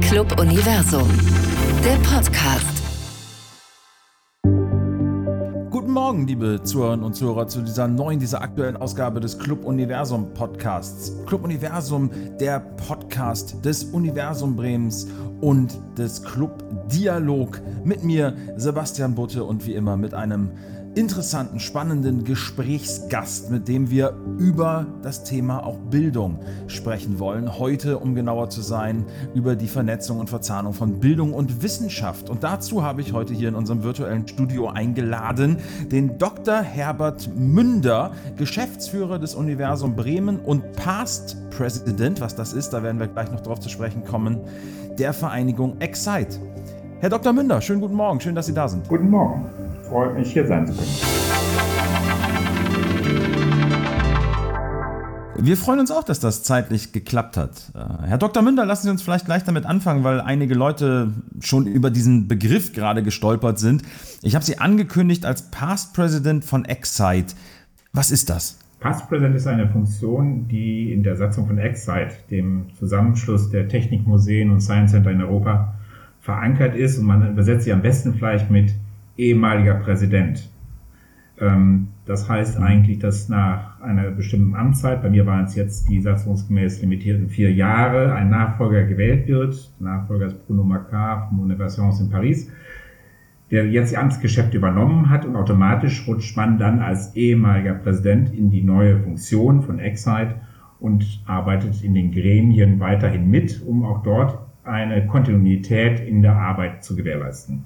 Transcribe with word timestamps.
Club 0.00 0.40
Universum, 0.40 1.08
der 1.84 1.96
Podcast. 2.08 2.82
Guten 5.70 5.92
Morgen, 5.92 6.26
liebe 6.26 6.60
Zuhörerinnen 6.62 7.04
und 7.04 7.14
Zuhörer, 7.14 7.46
zu 7.46 7.62
dieser 7.62 7.86
neuen, 7.86 8.18
dieser 8.18 8.42
aktuellen 8.42 8.76
Ausgabe 8.76 9.20
des 9.20 9.38
Club 9.38 9.64
Universum 9.64 10.32
Podcasts. 10.34 11.12
Club 11.26 11.44
Universum, 11.44 12.10
der 12.40 12.60
Podcast 12.60 13.64
des 13.64 13.84
Universum 13.84 14.56
Bremens 14.56 15.06
und 15.40 15.78
des 15.96 16.22
Club 16.22 16.64
Dialog 16.88 17.60
mit 17.84 18.02
mir, 18.02 18.34
Sebastian 18.56 19.14
Butte 19.14 19.44
und 19.44 19.66
wie 19.66 19.74
immer 19.74 19.96
mit 19.96 20.14
einem 20.14 20.50
interessanten, 20.94 21.60
spannenden 21.60 22.24
Gesprächsgast, 22.24 23.50
mit 23.50 23.68
dem 23.68 23.90
wir 23.90 24.14
über 24.38 24.86
das 25.02 25.22
Thema 25.22 25.64
auch 25.64 25.78
Bildung 25.78 26.40
sprechen 26.66 27.18
wollen. 27.18 27.58
Heute, 27.58 27.98
um 27.98 28.14
genauer 28.14 28.50
zu 28.50 28.60
sein, 28.60 29.04
über 29.34 29.54
die 29.54 29.68
Vernetzung 29.68 30.18
und 30.18 30.28
Verzahnung 30.28 30.72
von 30.72 30.98
Bildung 30.98 31.32
und 31.32 31.62
Wissenschaft. 31.62 32.28
Und 32.28 32.42
dazu 32.42 32.82
habe 32.82 33.02
ich 33.02 33.12
heute 33.12 33.34
hier 33.34 33.48
in 33.48 33.54
unserem 33.54 33.84
virtuellen 33.84 34.26
Studio 34.26 34.68
eingeladen 34.68 35.58
den 35.92 36.18
Dr. 36.18 36.60
Herbert 36.60 37.30
Münder, 37.36 38.12
Geschäftsführer 38.36 39.18
des 39.18 39.34
Universum 39.34 39.94
Bremen 39.94 40.40
und 40.40 40.72
Past 40.72 41.36
President, 41.50 42.20
was 42.20 42.34
das 42.34 42.52
ist, 42.52 42.70
da 42.70 42.82
werden 42.82 42.98
wir 42.98 43.06
gleich 43.06 43.30
noch 43.30 43.40
drauf 43.40 43.60
zu 43.60 43.68
sprechen 43.68 44.04
kommen, 44.04 44.40
der 44.98 45.12
Vereinigung 45.12 45.80
Excite. 45.80 46.40
Herr 46.98 47.10
Dr. 47.10 47.32
Münder, 47.32 47.60
schönen 47.60 47.80
guten 47.80 47.94
Morgen, 47.94 48.20
schön, 48.20 48.34
dass 48.34 48.46
Sie 48.46 48.54
da 48.54 48.68
sind. 48.68 48.88
Guten 48.88 49.08
Morgen 49.08 49.69
freut 49.90 50.16
mich, 50.16 50.32
hier 50.32 50.46
sein 50.46 50.66
zu 50.66 50.72
können. 50.72 50.88
Wir 55.42 55.56
freuen 55.56 55.80
uns 55.80 55.90
auch, 55.90 56.04
dass 56.04 56.20
das 56.20 56.42
zeitlich 56.42 56.92
geklappt 56.92 57.36
hat. 57.36 57.72
Äh, 57.74 58.08
Herr 58.08 58.18
Dr. 58.18 58.42
Münder, 58.42 58.66
lassen 58.66 58.84
Sie 58.84 58.90
uns 58.90 59.02
vielleicht 59.02 59.24
gleich 59.24 59.42
damit 59.42 59.64
anfangen, 59.64 60.04
weil 60.04 60.20
einige 60.20 60.54
Leute 60.54 61.12
schon 61.40 61.66
über 61.66 61.90
diesen 61.90 62.28
Begriff 62.28 62.72
gerade 62.72 63.02
gestolpert 63.02 63.58
sind. 63.58 63.82
Ich 64.22 64.34
habe 64.34 64.44
Sie 64.44 64.58
angekündigt 64.58 65.24
als 65.24 65.50
Past 65.50 65.94
President 65.94 66.44
von 66.44 66.66
Excite. 66.66 67.34
Was 67.92 68.10
ist 68.10 68.28
das? 68.28 68.58
Past 68.80 69.08
President 69.08 69.34
ist 69.34 69.46
eine 69.46 69.68
Funktion, 69.68 70.46
die 70.46 70.92
in 70.92 71.02
der 71.02 71.16
Satzung 71.16 71.46
von 71.46 71.58
Excite, 71.58 72.12
dem 72.30 72.66
Zusammenschluss 72.78 73.50
der 73.50 73.66
Technikmuseen 73.66 74.50
und 74.50 74.60
Science 74.60 74.92
Center 74.92 75.10
in 75.10 75.22
Europa, 75.22 75.74
verankert 76.20 76.76
ist. 76.76 76.98
Und 76.98 77.06
man 77.06 77.32
übersetzt 77.32 77.64
sie 77.64 77.72
am 77.72 77.80
besten 77.80 78.14
vielleicht 78.14 78.50
mit 78.50 78.74
ehemaliger 79.20 79.74
Präsident. 79.74 80.50
Ähm, 81.38 81.88
das 82.06 82.28
heißt 82.28 82.58
eigentlich, 82.58 82.98
dass 82.98 83.28
nach 83.28 83.80
einer 83.80 84.10
bestimmten 84.10 84.54
Amtszeit, 84.54 85.02
bei 85.02 85.10
mir 85.10 85.26
waren 85.26 85.44
es 85.44 85.54
jetzt 85.54 85.88
die 85.88 86.00
satzungsgemäß 86.00 86.80
limitierten 86.80 87.28
vier 87.28 87.52
Jahre, 87.52 88.14
ein 88.14 88.30
Nachfolger 88.30 88.84
gewählt 88.84 89.28
wird. 89.28 89.72
Der 89.78 89.86
Nachfolger 89.86 90.26
ist 90.26 90.46
Bruno 90.46 90.64
Macquart 90.64 91.28
vom 91.28 91.40
Université 91.40 92.00
in 92.00 92.10
Paris, 92.10 92.50
der 93.50 93.66
jetzt 93.66 93.92
die 93.92 93.96
Amtsgeschäfte 93.96 94.56
übernommen 94.56 95.10
hat 95.10 95.24
und 95.24 95.36
automatisch 95.36 96.06
rutscht 96.08 96.36
man 96.36 96.58
dann 96.58 96.80
als 96.80 97.14
ehemaliger 97.14 97.74
Präsident 97.74 98.32
in 98.34 98.50
die 98.50 98.62
neue 98.62 98.98
Funktion 98.98 99.62
von 99.62 99.78
Excite 99.78 100.36
und 100.80 101.22
arbeitet 101.26 101.84
in 101.84 101.94
den 101.94 102.10
Gremien 102.10 102.80
weiterhin 102.80 103.30
mit, 103.30 103.62
um 103.66 103.84
auch 103.84 104.02
dort 104.02 104.38
eine 104.64 105.06
Kontinuität 105.06 106.00
in 106.00 106.22
der 106.22 106.36
Arbeit 106.36 106.84
zu 106.84 106.96
gewährleisten. 106.96 107.64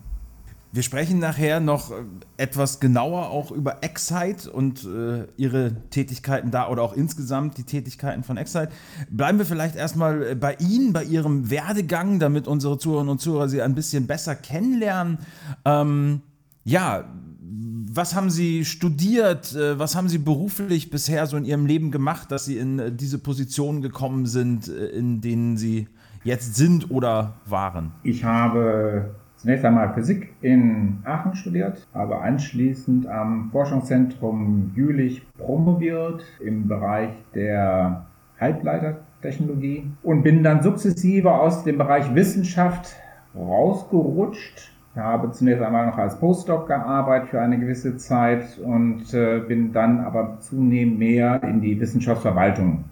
Wir 0.74 0.82
sprechen 0.82 1.20
nachher 1.20 1.60
noch 1.60 1.92
äh, 1.92 2.02
etwas 2.36 2.80
genauer 2.80 3.30
auch 3.30 3.52
über 3.52 3.84
Excite 3.84 4.50
und 4.50 4.84
äh, 4.84 5.24
ihre 5.36 5.76
Tätigkeiten 5.90 6.50
da 6.50 6.68
oder 6.68 6.82
auch 6.82 6.94
insgesamt 6.94 7.58
die 7.58 7.62
Tätigkeiten 7.62 8.24
von 8.24 8.36
Excite. 8.36 8.70
Bleiben 9.08 9.38
wir 9.38 9.46
vielleicht 9.46 9.76
erstmal 9.76 10.30
äh, 10.30 10.34
bei 10.34 10.56
Ihnen, 10.56 10.92
bei 10.92 11.04
Ihrem 11.04 11.48
Werdegang, 11.48 12.18
damit 12.18 12.48
unsere 12.48 12.76
Zuhörerinnen 12.76 13.12
und 13.12 13.20
Zuhörer 13.20 13.48
Sie 13.48 13.62
ein 13.62 13.76
bisschen 13.76 14.08
besser 14.08 14.34
kennenlernen. 14.34 15.18
Ähm, 15.64 16.22
ja, 16.64 17.04
was 17.92 18.16
haben 18.16 18.30
Sie 18.30 18.64
studiert? 18.64 19.54
Äh, 19.54 19.78
was 19.78 19.94
haben 19.94 20.08
Sie 20.08 20.18
beruflich 20.18 20.90
bisher 20.90 21.28
so 21.28 21.36
in 21.36 21.44
Ihrem 21.44 21.66
Leben 21.66 21.92
gemacht, 21.92 22.32
dass 22.32 22.46
Sie 22.46 22.58
in 22.58 22.96
diese 22.96 23.20
Positionen 23.20 23.80
gekommen 23.80 24.26
sind, 24.26 24.66
in 24.66 25.20
denen 25.20 25.56
Sie 25.56 25.86
jetzt 26.24 26.56
sind 26.56 26.90
oder 26.90 27.34
waren? 27.46 27.92
Ich 28.02 28.24
habe 28.24 29.14
zunächst 29.44 29.66
einmal 29.66 29.92
Physik 29.92 30.32
in 30.40 31.00
Aachen 31.04 31.34
studiert, 31.34 31.86
habe 31.92 32.18
anschließend 32.18 33.06
am 33.06 33.50
Forschungszentrum 33.52 34.72
Jülich 34.74 35.22
promoviert 35.36 36.24
im 36.42 36.66
Bereich 36.66 37.10
der 37.34 38.06
Halbleitertechnologie 38.40 39.90
und 40.02 40.22
bin 40.22 40.42
dann 40.42 40.62
sukzessive 40.62 41.30
aus 41.30 41.62
dem 41.62 41.76
Bereich 41.76 42.14
Wissenschaft 42.14 42.96
rausgerutscht. 43.36 44.72
Ich 44.94 44.98
habe 44.98 45.30
zunächst 45.32 45.62
einmal 45.62 45.88
noch 45.88 45.98
als 45.98 46.18
Postdoc 46.18 46.66
gearbeitet 46.66 47.28
für 47.28 47.42
eine 47.42 47.58
gewisse 47.58 47.98
Zeit 47.98 48.58
und 48.64 49.12
äh, 49.12 49.40
bin 49.40 49.74
dann 49.74 50.00
aber 50.00 50.38
zunehmend 50.40 50.98
mehr 50.98 51.42
in 51.42 51.60
die 51.60 51.78
Wissenschaftsverwaltung 51.78 52.84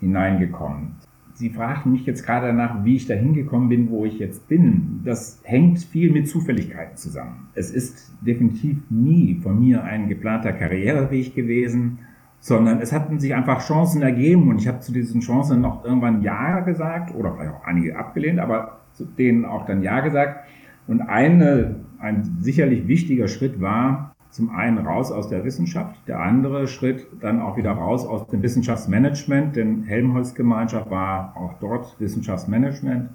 hineingekommen. 0.00 0.96
Sie 1.38 1.50
fragten 1.50 1.92
mich 1.92 2.04
jetzt 2.04 2.26
gerade 2.26 2.48
danach, 2.48 2.84
wie 2.84 2.96
ich 2.96 3.06
da 3.06 3.14
hingekommen 3.14 3.68
bin, 3.68 3.90
wo 3.90 4.04
ich 4.04 4.18
jetzt 4.18 4.48
bin. 4.48 5.02
Das 5.04 5.40
hängt 5.44 5.78
viel 5.78 6.10
mit 6.10 6.28
Zufälligkeiten 6.28 6.96
zusammen. 6.96 7.48
Es 7.54 7.70
ist 7.70 8.12
definitiv 8.22 8.78
nie 8.90 9.38
von 9.40 9.60
mir 9.60 9.84
ein 9.84 10.08
geplanter 10.08 10.52
Karriereweg 10.52 11.36
gewesen, 11.36 12.00
sondern 12.40 12.80
es 12.80 12.92
hatten 12.92 13.20
sich 13.20 13.36
einfach 13.36 13.64
Chancen 13.64 14.02
ergeben 14.02 14.48
und 14.48 14.60
ich 14.60 14.66
habe 14.66 14.80
zu 14.80 14.90
diesen 14.90 15.20
Chancen 15.20 15.60
noch 15.60 15.84
irgendwann 15.84 16.22
Ja 16.22 16.58
gesagt 16.58 17.14
oder 17.14 17.32
vielleicht 17.34 17.54
auch 17.54 17.64
einige 17.64 17.96
abgelehnt, 17.96 18.40
aber 18.40 18.80
zu 18.94 19.04
denen 19.04 19.44
auch 19.44 19.64
dann 19.64 19.84
Ja 19.84 20.00
gesagt. 20.00 20.44
Und 20.88 21.02
eine, 21.02 21.76
ein 22.00 22.38
sicherlich 22.40 22.88
wichtiger 22.88 23.28
Schritt 23.28 23.60
war, 23.60 24.07
zum 24.30 24.50
einen 24.50 24.78
raus 24.78 25.10
aus 25.10 25.28
der 25.28 25.44
Wissenschaft, 25.44 25.96
der 26.06 26.20
andere 26.20 26.68
Schritt 26.68 27.06
dann 27.20 27.40
auch 27.40 27.56
wieder 27.56 27.72
raus 27.72 28.06
aus 28.06 28.26
dem 28.28 28.42
Wissenschaftsmanagement, 28.42 29.56
denn 29.56 29.84
Helmholtz-Gemeinschaft 29.84 30.90
war 30.90 31.34
auch 31.36 31.54
dort 31.60 31.98
Wissenschaftsmanagement, 31.98 33.10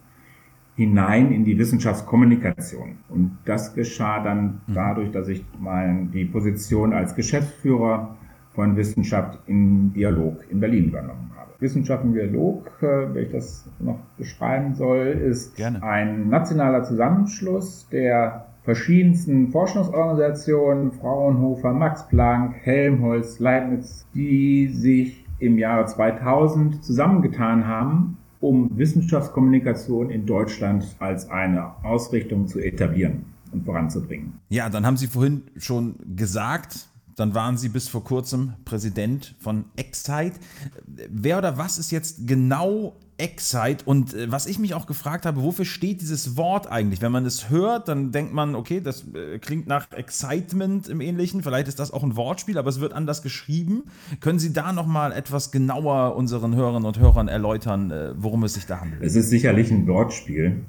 hinein 0.75 1.31
in 1.31 1.45
die 1.45 1.57
Wissenschaftskommunikation. 1.57 2.97
Und 3.09 3.37
das 3.45 3.75
geschah 3.75 4.23
dann 4.23 4.61
mhm. 4.67 4.73
dadurch, 4.73 5.11
dass 5.11 5.27
ich 5.27 5.45
mein, 5.59 6.11
die 6.11 6.25
Position 6.25 6.93
als 6.93 7.15
Geschäftsführer 7.15 8.15
von 8.53 8.75
Wissenschaft 8.75 9.39
im 9.47 9.93
Dialog 9.93 10.43
in 10.49 10.59
Berlin 10.59 10.85
übernommen 10.85 11.31
habe. 11.37 11.51
Wissenschaft 11.59 12.03
im 12.03 12.13
Dialog, 12.13 12.71
äh, 12.81 13.13
wenn 13.13 13.25
ich 13.25 13.31
das 13.31 13.69
noch 13.79 13.99
beschreiben 14.17 14.75
soll, 14.75 15.07
ist 15.07 15.55
Gerne. 15.55 15.81
ein 15.83 16.29
nationaler 16.29 16.83
Zusammenschluss 16.83 17.87
der 17.89 18.47
verschiedensten 18.63 19.51
Forschungsorganisationen, 19.51 20.91
Fraunhofer, 20.91 21.73
Max 21.73 22.07
Planck, 22.07 22.55
Helmholtz, 22.63 23.39
Leibniz, 23.39 24.05
die 24.13 24.67
sich 24.69 25.25
im 25.39 25.57
Jahre 25.57 25.85
2000 25.85 26.83
zusammengetan 26.83 27.67
haben, 27.67 28.17
um 28.39 28.69
Wissenschaftskommunikation 28.77 30.09
in 30.09 30.25
Deutschland 30.25 30.85
als 30.99 31.29
eine 31.29 31.71
Ausrichtung 31.83 32.47
zu 32.47 32.59
etablieren 32.59 33.25
und 33.51 33.65
voranzubringen. 33.65 34.39
Ja, 34.49 34.69
dann 34.69 34.85
haben 34.85 34.97
Sie 34.97 35.07
vorhin 35.07 35.43
schon 35.57 35.95
gesagt, 36.15 36.87
dann 37.15 37.35
waren 37.35 37.57
Sie 37.57 37.69
bis 37.69 37.89
vor 37.89 38.03
kurzem 38.03 38.53
Präsident 38.65 39.35
von 39.39 39.65
Excite. 39.75 40.39
Wer 41.09 41.37
oder 41.37 41.57
was 41.57 41.77
ist 41.77 41.91
jetzt 41.91 42.27
genau 42.27 42.95
Excite? 43.17 43.85
Und 43.85 44.13
äh, 44.13 44.31
was 44.31 44.45
ich 44.45 44.59
mich 44.59 44.73
auch 44.73 44.85
gefragt 44.85 45.25
habe, 45.25 45.41
wofür 45.41 45.65
steht 45.65 46.01
dieses 46.01 46.37
Wort 46.37 46.71
eigentlich? 46.71 47.01
Wenn 47.01 47.11
man 47.11 47.25
es 47.25 47.49
hört, 47.49 47.87
dann 47.87 48.11
denkt 48.11 48.33
man, 48.33 48.55
okay, 48.55 48.81
das 48.81 49.05
äh, 49.13 49.39
klingt 49.39 49.67
nach 49.67 49.91
Excitement 49.91 50.87
im 50.87 51.01
Ähnlichen. 51.01 51.43
Vielleicht 51.43 51.67
ist 51.67 51.79
das 51.79 51.91
auch 51.91 52.03
ein 52.03 52.15
Wortspiel, 52.15 52.57
aber 52.57 52.69
es 52.69 52.79
wird 52.79 52.93
anders 52.93 53.21
geschrieben. 53.21 53.83
Können 54.19 54.39
Sie 54.39 54.53
da 54.53 54.73
nochmal 54.73 55.11
etwas 55.11 55.51
genauer 55.51 56.15
unseren 56.15 56.55
Hörerinnen 56.55 56.85
und 56.85 56.99
Hörern 56.99 57.27
erläutern, 57.27 57.91
äh, 57.91 58.13
worum 58.17 58.43
es 58.43 58.53
sich 58.55 58.65
da 58.65 58.81
handelt? 58.81 59.01
Es 59.01 59.15
ist 59.15 59.29
sicherlich 59.29 59.71
ein 59.71 59.87
Wortspiel. 59.87 60.63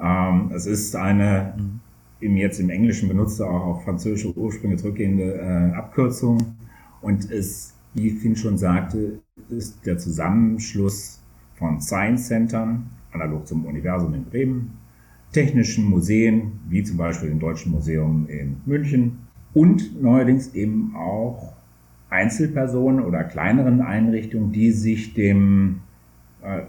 Ähm, 0.00 0.52
es 0.54 0.66
ist 0.66 0.94
eine 0.94 1.54
mhm 1.56 1.80
im 2.20 2.36
jetzt 2.36 2.58
im 2.58 2.70
Englischen 2.70 3.08
benutzte, 3.08 3.46
auch 3.46 3.64
auf 3.64 3.84
französische 3.84 4.36
Ursprünge 4.36 4.76
zurückgehende 4.76 5.72
Abkürzung. 5.76 6.56
Und 7.00 7.30
es, 7.30 7.74
wie 7.94 8.10
Finn 8.10 8.36
schon 8.36 8.58
sagte, 8.58 9.20
ist 9.48 9.86
der 9.86 9.98
Zusammenschluss 9.98 11.20
von 11.58 11.80
Science-Centern, 11.80 12.90
analog 13.12 13.46
zum 13.46 13.64
Universum 13.66 14.14
in 14.14 14.24
Bremen, 14.24 14.78
technischen 15.32 15.84
Museen, 15.84 16.52
wie 16.68 16.82
zum 16.82 16.96
Beispiel 16.96 17.28
dem 17.28 17.40
Deutschen 17.40 17.72
Museum 17.72 18.26
in 18.28 18.56
München 18.64 19.18
und 19.54 20.00
neuerdings 20.00 20.54
eben 20.54 20.94
auch 20.96 21.54
Einzelpersonen 22.10 23.04
oder 23.04 23.24
kleineren 23.24 23.82
Einrichtungen, 23.82 24.52
die 24.52 24.72
sich 24.72 25.14
dem 25.14 25.80
äh, 26.42 26.62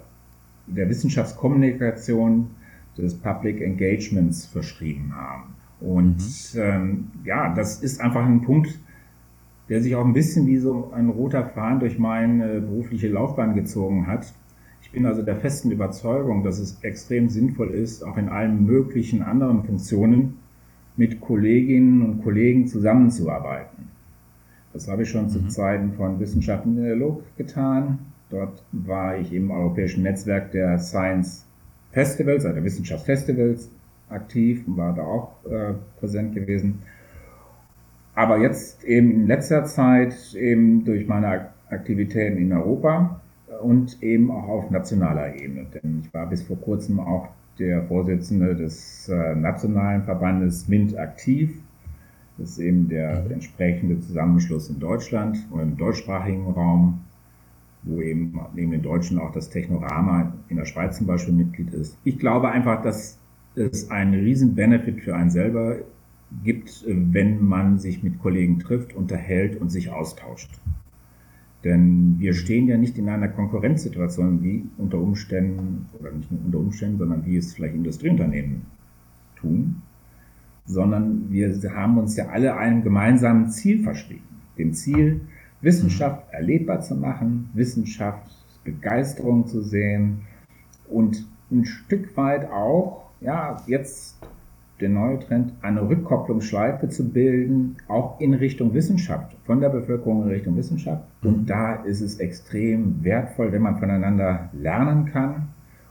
der 0.68 0.90
Wissenschaftskommunikation 0.90 2.50
des 2.98 3.16
Public 3.16 3.62
Engagements 3.62 4.46
verschrieben 4.46 5.14
haben. 5.16 5.56
Und 5.80 6.18
mhm. 6.18 6.60
ähm, 6.60 7.08
ja, 7.24 7.54
das 7.54 7.82
ist 7.82 8.02
einfach 8.02 8.26
ein 8.26 8.42
Punkt, 8.42 8.80
der 9.70 9.82
sich 9.82 9.96
auch 9.96 10.06
ein 10.06 10.14
bisschen 10.14 10.48
wie 10.48 10.58
so 10.58 10.92
ein 10.94 11.10
roter 11.10 11.46
Faden 11.46 11.80
durch 11.80 11.98
meine 12.00 12.60
berufliche 12.60 13.08
Laufbahn 13.08 13.56
gezogen 13.56 14.08
hat. 14.08 14.34
Ich 14.90 14.94
bin 14.94 15.06
also 15.06 15.22
der 15.22 15.36
festen 15.36 15.70
Überzeugung, 15.70 16.44
dass 16.44 16.58
es 16.58 16.80
extrem 16.82 17.30
sinnvoll 17.30 17.70
ist, 17.70 18.02
auch 18.02 18.18
in 18.18 18.28
allen 18.28 18.66
möglichen 18.66 19.22
anderen 19.22 19.64
Funktionen 19.64 20.40
mit 20.98 21.22
Kolleginnen 21.22 22.02
und 22.02 22.24
Kollegen 22.24 22.66
zusammenzuarbeiten. 22.66 23.90
Das 24.74 24.88
habe 24.88 25.04
ich 25.04 25.10
schon 25.12 25.26
mhm. 25.26 25.30
zu 25.30 25.48
Zeiten 25.48 25.94
von 25.94 26.20
Wissenschaften 26.20 26.70
in 26.70 26.78
der 26.78 26.96
Dialog 26.96 27.22
getan. 27.38 28.00
Dort 28.32 28.64
war 28.72 29.16
ich 29.16 29.32
im 29.32 29.52
europäischen 29.52 30.02
Netzwerk 30.02 30.54
der 30.54 30.80
Science 30.80 31.46
Festivals, 31.92 32.44
also 32.46 32.56
der 32.56 32.64
Wissenschaftsfestivals 32.64 33.70
aktiv 34.10 34.64
und 34.66 34.76
war 34.78 34.96
da 34.96 35.04
auch 35.04 35.36
äh, 35.46 35.74
präsent 36.00 36.34
gewesen. 36.34 36.80
Aber 38.16 38.40
jetzt 38.40 38.84
eben 38.86 39.12
in 39.12 39.28
letzter 39.28 39.66
Zeit 39.66 40.34
eben 40.34 40.84
durch 40.84 41.08
meine 41.08 41.50
Aktivitäten 41.70 42.40
in 42.40 42.52
Europa 42.52 43.22
und 43.62 44.02
eben 44.02 44.32
auch 44.32 44.48
auf 44.48 44.72
nationaler 44.72 45.36
Ebene. 45.36 45.66
Denn 45.74 46.02
ich 46.04 46.14
war 46.14 46.28
bis 46.28 46.44
vor 46.44 46.58
kurzem 46.58 47.00
auch 47.00 47.30
der 47.58 47.84
Vorsitzende 47.84 48.56
des 48.56 49.10
äh, 49.10 49.36
nationalen 49.36 50.04
Verbandes 50.04 50.68
MINT 50.68 50.98
aktiv. 50.98 51.62
Das 52.38 52.52
ist 52.52 52.60
eben 52.60 52.88
der 52.88 53.24
mhm. 53.24 53.32
entsprechende 53.32 54.00
Zusammenschluss 54.00 54.70
in 54.70 54.80
Deutschland 54.80 55.38
oder 55.52 55.64
im 55.64 55.78
deutschsprachigen 55.78 56.50
Raum, 56.52 57.02
wo 57.84 58.02
eben 58.02 58.40
neben 58.54 58.72
den 58.72 58.82
Deutschen 58.82 59.20
auch 59.20 59.32
das 59.32 59.50
Technorama 59.50 60.34
in 60.48 60.58
der 60.58 60.66
Schweiz 60.66 60.98
zum 60.98 61.08
Beispiel 61.08 61.34
Mitglied 61.34 61.74
ist. 61.74 61.98
Ich 62.04 62.18
glaube 62.18 62.50
einfach, 62.50 62.82
dass 62.82 63.18
es 63.56 63.92
einen 63.92 64.14
riesen 64.14 64.56
Benefit 64.56 65.02
für 65.02 65.16
einen 65.16 65.30
selber 65.30 65.78
gibt, 66.44 66.86
wenn 66.88 67.44
man 67.44 67.80
sich 67.80 68.04
mit 68.04 68.20
Kollegen 68.20 68.60
trifft, 68.60 68.96
unterhält 68.96 69.60
und 69.60 69.70
sich 69.70 69.90
austauscht. 69.90 70.52
Denn 71.64 72.16
wir 72.20 72.34
stehen 72.34 72.68
ja 72.68 72.78
nicht 72.78 72.98
in 72.98 73.10
einer 73.10 73.28
Konkurrenzsituation 73.28 74.42
wie 74.44 74.66
unter 74.78 74.98
Umständen, 74.98 75.88
oder 76.00 76.12
nicht 76.12 76.32
nur 76.32 76.42
unter 76.46 76.60
Umständen, 76.60 76.98
sondern 76.98 77.26
wie 77.26 77.38
es 77.38 77.54
vielleicht 77.54 77.76
Industrieunternehmen 77.76 78.62
tun, 79.36 79.82
sondern 80.66 81.30
wir 81.30 81.60
haben 81.74 81.98
uns 81.98 82.16
ja 82.16 82.28
alle 82.28 82.56
einem 82.56 82.84
gemeinsamen 82.84 83.50
Ziel 83.50 83.84
verschrieben. 83.84 84.24
Dem 84.58 84.74
Ziel, 84.74 85.22
Wissenschaft 85.62 86.32
erlebbar 86.32 86.80
zu 86.82 86.96
machen, 86.96 87.50
Wissenschaftsbegeisterung 87.54 89.48
zu 89.48 89.62
sehen 89.62 90.22
und 90.88 91.28
ein 91.52 91.66
Stück 91.66 92.16
weit 92.16 92.50
auch, 92.50 93.10
ja, 93.20 93.62
jetzt 93.68 94.18
der 94.82 94.90
neue 94.90 95.20
Trend, 95.20 95.54
eine 95.62 95.88
Rückkopplungsschleife 95.88 96.90
zu 96.90 97.10
bilden, 97.10 97.78
auch 97.88 98.20
in 98.20 98.34
Richtung 98.34 98.74
Wissenschaft, 98.74 99.36
von 99.46 99.60
der 99.60 99.70
Bevölkerung 99.70 100.24
in 100.24 100.30
Richtung 100.30 100.56
Wissenschaft. 100.56 101.04
Und 101.24 101.42
mhm. 101.42 101.46
da 101.46 101.76
ist 101.76 102.02
es 102.02 102.20
extrem 102.20 103.04
wertvoll, 103.04 103.52
wenn 103.52 103.62
man 103.62 103.78
voneinander 103.78 104.50
lernen 104.54 105.06
kann 105.06 105.50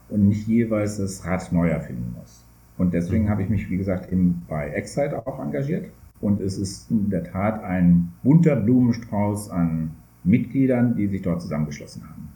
und 0.09 0.29
nicht 0.29 0.47
jeweils 0.47 0.99
das 0.99 1.25
Rad 1.27 1.53
neu 1.53 1.69
erfinden 1.69 2.15
muss. 2.19 2.45
Und 2.79 2.95
deswegen 2.95 3.25
mhm. 3.25 3.29
habe 3.31 3.43
ich 3.43 3.49
mich, 3.49 3.71
wie 3.71 3.77
gesagt, 3.77 4.11
eben 4.11 4.43
bei 4.49 4.69
Excite 4.69 5.27
auch 5.27 5.39
engagiert. 5.39 5.91
Und 6.21 6.41
es 6.41 6.59
ist 6.59 6.91
in 6.91 7.11
der 7.11 7.25
Tat 7.25 7.63
ein 7.63 8.13
bunter 8.23 8.57
Blumenstrauß 8.57 9.51
an 9.51 9.93
Mitgliedern, 10.25 10.97
die 10.97 11.07
sich 11.07 11.23
dort 11.23 11.41
zusammengeschlossen 11.43 12.03
haben. 12.09 12.29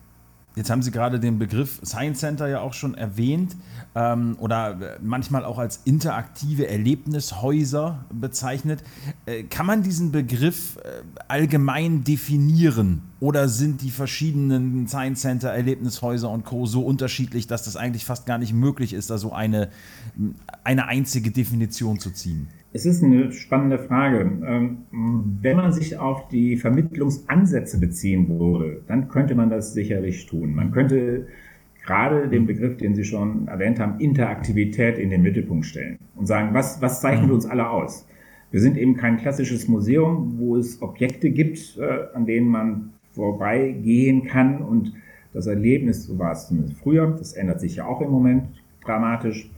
Jetzt 0.54 0.68
haben 0.68 0.82
Sie 0.82 0.90
gerade 0.90 1.18
den 1.18 1.38
Begriff 1.38 1.80
Science 1.82 2.20
Center 2.20 2.46
ja 2.46 2.60
auch 2.60 2.74
schon 2.74 2.94
erwähnt 2.94 3.56
ähm, 3.94 4.36
oder 4.38 4.98
manchmal 5.00 5.46
auch 5.46 5.58
als 5.58 5.80
interaktive 5.84 6.68
Erlebnishäuser 6.68 8.04
bezeichnet. 8.12 8.82
Äh, 9.24 9.44
kann 9.44 9.64
man 9.64 9.82
diesen 9.82 10.12
Begriff 10.12 10.76
äh, 10.76 11.02
allgemein 11.28 12.04
definieren 12.04 13.00
oder 13.18 13.48
sind 13.48 13.80
die 13.80 13.90
verschiedenen 13.90 14.86
Science 14.88 15.22
Center, 15.22 15.50
Erlebnishäuser 15.50 16.28
und 16.28 16.44
Co. 16.44 16.66
so 16.66 16.84
unterschiedlich, 16.84 17.46
dass 17.46 17.64
das 17.64 17.76
eigentlich 17.76 18.04
fast 18.04 18.26
gar 18.26 18.36
nicht 18.36 18.52
möglich 18.52 18.92
ist, 18.92 19.08
da 19.08 19.16
so 19.16 19.32
eine, 19.32 19.70
eine 20.64 20.86
einzige 20.86 21.30
Definition 21.30 21.98
zu 21.98 22.10
ziehen? 22.10 22.48
Es 22.74 22.86
ist 22.86 23.02
eine 23.02 23.32
spannende 23.32 23.78
Frage. 23.78 24.20
Ähm, 24.46 24.78
wenn 24.90 25.56
man 25.56 25.72
sich 25.72 25.98
auf 25.98 26.28
die 26.28 26.56
Vermittlungsansätze 26.56 27.78
beziehen 27.78 28.28
würde, 28.28 28.82
dann 28.86 29.08
könnte 29.08 29.34
man 29.34 29.50
das 29.50 29.74
sicherlich 29.74 30.26
tun. 30.26 30.54
Man 30.54 30.70
könnte 30.70 31.26
gerade 31.84 32.28
den 32.28 32.46
Begriff, 32.46 32.78
den 32.78 32.94
Sie 32.94 33.04
schon 33.04 33.46
erwähnt 33.48 33.78
haben, 33.78 34.00
Interaktivität 34.00 34.98
in 34.98 35.10
den 35.10 35.22
Mittelpunkt 35.22 35.66
stellen 35.66 35.98
und 36.14 36.26
sagen, 36.26 36.54
was, 36.54 36.80
was 36.80 37.00
zeichnet 37.00 37.28
mhm. 37.28 37.34
uns 37.34 37.46
alle 37.46 37.68
aus? 37.68 38.06
Wir 38.50 38.60
sind 38.60 38.78
eben 38.78 38.96
kein 38.96 39.18
klassisches 39.18 39.68
Museum, 39.68 40.34
wo 40.38 40.56
es 40.56 40.80
Objekte 40.80 41.30
gibt, 41.30 41.76
äh, 41.78 42.14
an 42.14 42.24
denen 42.24 42.48
man 42.48 42.92
vorbeigehen 43.12 44.24
kann 44.24 44.62
und 44.62 44.92
das 45.34 45.46
Erlebnis, 45.46 46.04
so 46.04 46.18
war 46.18 46.32
es 46.32 46.48
zumindest 46.48 46.78
früher, 46.78 47.14
das 47.18 47.32
ändert 47.32 47.60
sich 47.60 47.76
ja 47.76 47.86
auch 47.86 48.00
im 48.00 48.10
Moment 48.10 48.48
dramatisch, 48.84 49.50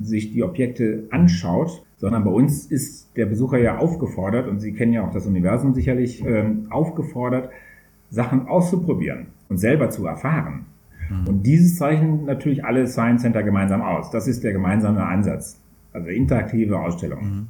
sich 0.00 0.32
die 0.32 0.42
Objekte 0.42 1.04
anschaut, 1.10 1.84
sondern 1.98 2.24
bei 2.24 2.30
uns 2.30 2.66
ist 2.66 3.16
der 3.16 3.26
Besucher 3.26 3.58
ja 3.58 3.78
aufgefordert, 3.78 4.48
und 4.48 4.60
Sie 4.60 4.72
kennen 4.72 4.92
ja 4.92 5.06
auch 5.06 5.12
das 5.12 5.26
Universum 5.26 5.74
sicherlich, 5.74 6.24
ähm, 6.24 6.66
aufgefordert, 6.70 7.50
Sachen 8.10 8.48
auszuprobieren 8.48 9.26
und 9.48 9.58
selber 9.58 9.90
zu 9.90 10.06
erfahren. 10.06 10.66
Mhm. 11.10 11.28
Und 11.28 11.42
dieses 11.42 11.76
zeichnen 11.76 12.24
natürlich 12.24 12.64
alle 12.64 12.86
Science 12.86 13.22
Center 13.22 13.42
gemeinsam 13.42 13.82
aus. 13.82 14.10
Das 14.10 14.26
ist 14.28 14.44
der 14.44 14.52
gemeinsame 14.52 15.04
Ansatz, 15.04 15.60
also 15.92 16.08
interaktive 16.08 16.78
Ausstellung. 16.78 17.24
Mhm. 17.24 17.48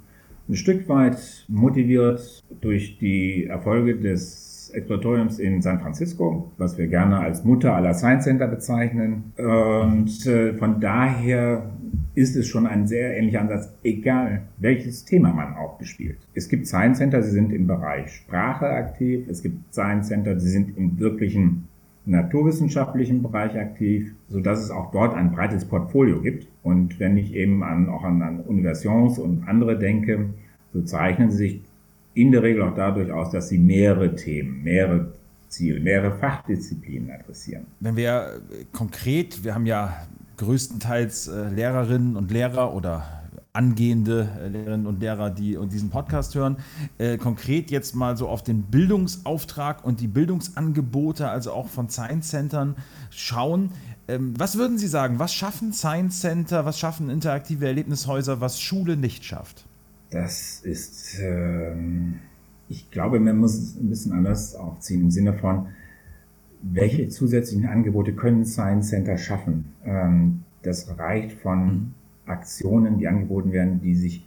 Ein 0.49 0.57
Stück 0.57 0.89
weit 0.89 1.45
motiviert 1.49 2.43
durch 2.63 2.99
die 2.99 3.47
Erfolge 3.47 3.97
des 3.97 4.71
Exploratoriums 4.73 5.39
in 5.39 5.61
San 5.61 5.81
Francisco, 5.81 6.51
was 6.57 6.79
wir 6.79 6.89
gerne 6.89 7.19
als 7.19 7.45
Mutter 7.45 7.75
aller 7.75 7.95
Science 7.95 8.25
Center 8.25 8.47
bezeichnen. 8.47 9.33
Und 9.37 10.27
äh, 10.27 10.55
von 10.55 10.81
daher 10.81 11.71
ist 12.19 12.35
es 12.35 12.49
schon 12.49 12.67
ein 12.67 12.89
sehr 12.89 13.17
ähnlicher 13.17 13.41
Ansatz, 13.41 13.73
egal 13.85 14.43
welches 14.59 15.05
Thema 15.05 15.33
man 15.33 15.55
auch 15.55 15.79
bespielt. 15.79 16.19
Es 16.35 16.49
gibt 16.49 16.67
Science 16.67 16.99
Center, 16.99 17.23
sie 17.23 17.31
sind 17.31 17.53
im 17.53 17.69
Bereich 17.69 18.11
Sprache 18.13 18.67
aktiv. 18.67 19.29
Es 19.29 19.41
gibt 19.41 19.73
Science 19.73 20.09
Center, 20.09 20.39
sie 20.41 20.51
sind 20.51 20.77
im 20.77 20.99
wirklichen 20.99 21.69
naturwissenschaftlichen 22.07 23.23
Bereich 23.23 23.57
aktiv, 23.57 24.13
so 24.29 24.41
dass 24.41 24.61
es 24.61 24.73
auch 24.73 24.91
dort 24.91 25.15
ein 25.15 25.31
breites 25.31 25.65
Portfolio 25.65 26.21
gibt. 26.21 26.49
Und 26.65 26.99
wenn 26.99 27.17
ich 27.17 27.35
eben 27.35 27.63
an, 27.63 27.89
auch 27.89 28.03
an, 28.03 28.21
an 28.23 28.41
Universions 28.41 29.21
und 29.21 29.47
andere 29.47 29.79
denke, 29.79 30.31
so 30.73 30.83
zeichnen 30.83 31.31
sie 31.31 31.37
sich 31.37 31.61
in 32.15 32.33
der 32.33 32.43
Regel 32.43 32.63
auch 32.63 32.75
dadurch 32.75 33.13
aus, 33.13 33.31
dass 33.31 33.49
sie 33.49 33.59
mehrere 33.59 34.17
Themen, 34.17 34.65
mehrere 34.65 35.13
Ziele, 35.47 35.79
mehrere 35.79 36.19
Fachdisziplinen 36.19 37.13
adressieren. 37.13 37.67
Wenn 37.79 37.95
wir 37.95 38.41
konkret, 38.73 39.45
wir 39.45 39.55
haben 39.55 39.67
ja 39.67 40.03
größtenteils 40.39 41.29
äh, 41.29 41.49
Lehrerinnen 41.51 42.17
und 42.17 42.31
Lehrer 42.31 42.75
oder 42.75 43.05
angehende 43.53 44.29
äh, 44.41 44.49
Lehrerinnen 44.49 44.87
und 44.87 45.01
Lehrer, 45.01 45.31
die 45.31 45.59
diesen 45.71 45.91
Podcast 45.91 46.35
hören, 46.35 46.57
äh, 46.99 47.19
konkret 47.19 47.71
jetzt 47.71 47.95
mal 47.95 48.17
so 48.17 48.29
auf 48.29 48.43
den 48.43 48.63
Bildungsauftrag 48.63 49.85
und 49.85 50.01
die 50.01 50.07
Bildungsangebote, 50.07 51.29
also 51.29 51.53
auch 51.53 51.69
von 51.69 51.89
Science 51.89 52.29
Centern 52.29 52.77
schauen. 53.11 53.71
Ähm, 54.07 54.35
was 54.39 54.57
würden 54.57 54.79
Sie 54.79 54.87
sagen, 54.87 55.19
was 55.19 55.35
schaffen 55.35 55.73
Science 55.73 56.21
Center, 56.21 56.65
was 56.65 56.79
schaffen 56.79 57.11
interaktive 57.11 57.67
Erlebnishäuser, 57.67 58.41
was 58.41 58.61
Schule 58.61 58.97
nicht 58.97 59.25
schafft? 59.25 59.65
Das 60.11 60.61
ist, 60.61 61.19
ähm, 61.21 62.21
ich 62.69 62.91
glaube, 62.91 63.21
man 63.21 63.39
muss 63.39 63.55
es 63.55 63.77
ein 63.77 63.89
bisschen 63.89 64.13
anders 64.13 64.55
aufziehen 64.55 65.03
im 65.03 65.11
Sinne 65.11 65.35
von, 65.35 65.67
welche 66.63 67.09
zusätzlichen 67.09 67.67
Angebote 67.67 68.13
können 68.13 68.45
Science 68.45 68.89
Center 68.89 69.17
schaffen? 69.17 69.67
Ähm, 69.85 70.43
das 70.63 70.99
reicht 70.99 71.33
von 71.33 71.67
mhm. 71.67 71.95
Aktionen, 72.27 72.99
die 72.99 73.09
angeboten 73.09 73.53
werden, 73.53 73.81
die 73.81 73.95
sich 73.95 74.27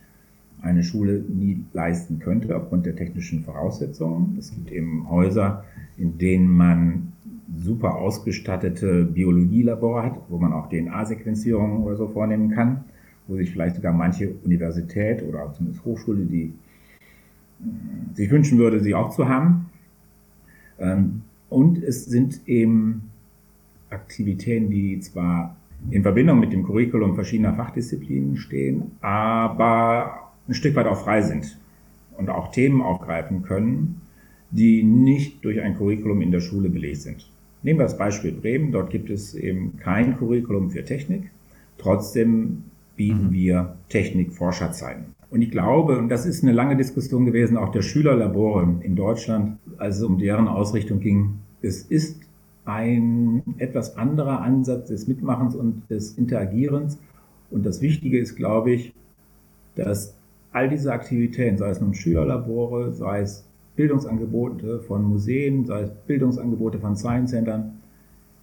eine 0.62 0.84
Schule 0.84 1.24
nie 1.28 1.64
leisten 1.74 2.20
könnte 2.20 2.56
aufgrund 2.56 2.86
der 2.86 2.96
technischen 2.96 3.44
Voraussetzungen. 3.44 4.36
Es 4.38 4.52
gibt 4.52 4.72
eben 4.72 5.10
Häuser, 5.10 5.64
in 5.98 6.18
denen 6.18 6.50
man 6.50 7.14
super 7.58 7.96
ausgestattete 7.96 9.06
Biologielabore 9.06 10.04
hat, 10.04 10.20
wo 10.30 10.38
man 10.38 10.54
auch 10.54 10.70
DNA-Sequenzierungen 10.70 11.84
oder 11.84 11.96
so 11.96 12.08
vornehmen 12.08 12.52
kann 12.52 12.86
wo 13.32 13.38
sich 13.38 13.52
vielleicht 13.52 13.78
sogar 13.78 13.94
manche 13.94 14.34
Universität 14.44 15.24
oder 15.24 15.54
zumindest 15.54 15.86
Hochschule, 15.86 16.26
die 16.26 16.54
äh, 17.62 18.16
sich 18.16 18.30
wünschen 18.30 18.58
würde, 18.58 18.82
sie 18.82 18.94
auch 18.94 19.10
zu 19.10 19.28
haben. 19.30 19.70
Ähm, 20.80 21.22
und 21.52 21.84
es 21.84 22.06
sind 22.06 22.48
eben 22.48 23.12
Aktivitäten, 23.90 24.70
die 24.70 25.00
zwar 25.02 25.58
in 25.90 26.02
Verbindung 26.02 26.40
mit 26.40 26.54
dem 26.54 26.64
Curriculum 26.64 27.14
verschiedener 27.14 27.54
Fachdisziplinen 27.54 28.38
stehen, 28.38 28.92
aber 29.02 30.32
ein 30.48 30.54
Stück 30.54 30.76
weit 30.76 30.88
auch 30.88 31.04
frei 31.04 31.22
sind 31.22 31.60
und 32.18 32.30
auch 32.30 32.52
Themen 32.52 32.82
aufgreifen 32.82 33.44
können, 33.44 34.02
die 34.50 34.82
nicht 34.84 35.44
durch 35.44 35.62
ein 35.62 35.78
Curriculum 35.78 36.22
in 36.22 36.32
der 36.32 36.40
Schule 36.40 36.70
belegt 36.70 37.02
sind. 37.02 37.30
Nehmen 37.64 37.80
wir 37.80 37.84
das 37.84 37.98
Beispiel 37.98 38.32
Bremen. 38.32 38.72
Dort 38.72 38.90
gibt 38.90 39.10
es 39.10 39.36
eben 39.36 39.78
kein 39.78 40.18
Curriculum 40.18 40.72
für 40.72 40.86
Technik. 40.86 41.32
Trotzdem 41.78 42.64
bieten 42.96 43.28
mhm. 43.28 43.34
wir 43.34 43.76
Technik-Forscherzeiten. 43.90 45.06
Und 45.32 45.42
ich 45.42 45.50
glaube, 45.50 45.98
und 45.98 46.10
das 46.10 46.26
ist 46.26 46.44
eine 46.44 46.52
lange 46.52 46.76
Diskussion 46.76 47.26
gewesen, 47.26 47.58
auch 47.58 47.70
der 47.70 47.82
Schülerlabore 47.82 48.76
in 48.82 48.96
Deutschland, 48.96 49.58
als 49.78 49.98
es 49.98 50.04
um 50.04 50.20
deren 50.20 50.50
Ausrichtung 50.50 51.00
ging, 51.00 51.40
es 51.62 51.84
ist 51.84 52.22
ein 52.66 53.42
etwas 53.58 53.98
anderer 53.98 54.42
Ansatz 54.42 54.90
des 54.90 55.08
Mitmachens 55.08 55.56
und 55.56 55.90
des 55.90 56.18
Interagierens. 56.18 57.00
Und 57.50 57.66
das 57.66 57.82
Wichtige 57.82 58.20
ist, 58.20 58.36
glaube 58.36 58.72
ich, 58.72 58.94
dass 59.76 60.16
all 60.52 60.70
diese 60.70 60.92
Aktivitäten, 60.92 61.58
sei 61.58 61.70
es 61.70 61.80
nun 61.80 61.94
Schülerlabore, 61.94 62.92
sei 62.92 63.22
es 63.22 63.46
Bildungsangebote 63.78 64.82
von 64.82 65.04
Museen, 65.04 65.66
sei 65.66 65.84
es 65.84 65.92
Bildungsangebote 66.08 66.80
von 66.80 66.96
Science 66.98 67.32
Centern, 67.32 67.80